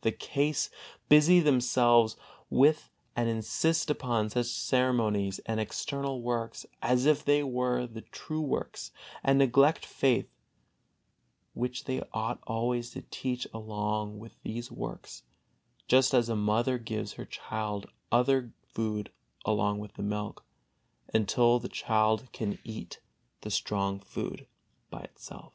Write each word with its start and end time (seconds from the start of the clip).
the 0.00 0.10
case, 0.10 0.70
busy 1.10 1.38
themselves 1.38 2.16
with 2.48 2.88
and 3.14 3.28
insist 3.28 3.90
upon 3.90 4.30
such 4.30 4.46
ceremonies 4.46 5.38
and 5.40 5.60
external 5.60 6.22
works 6.22 6.64
as 6.80 7.04
if 7.04 7.22
they 7.22 7.42
were 7.42 7.86
the 7.86 8.00
true 8.00 8.40
works, 8.40 8.90
and 9.22 9.38
neglect 9.38 9.84
faith, 9.84 10.30
which 11.52 11.84
they 11.84 12.02
ought 12.14 12.38
always 12.46 12.92
to 12.92 13.02
teach 13.10 13.46
along 13.52 14.18
with 14.18 14.40
these 14.42 14.72
works, 14.72 15.24
just 15.88 16.14
as 16.14 16.30
a 16.30 16.34
mother 16.36 16.78
gives 16.78 17.12
her 17.12 17.26
child 17.26 17.84
other 18.10 18.52
food 18.72 19.12
along 19.44 19.78
with 19.78 19.92
the 19.92 20.02
milk, 20.02 20.42
until 21.12 21.58
the 21.58 21.68
child 21.68 22.32
can 22.32 22.58
eat 22.64 23.02
the 23.42 23.50
strong 23.50 24.00
food 24.00 24.46
by 24.88 25.00
itself. 25.02 25.52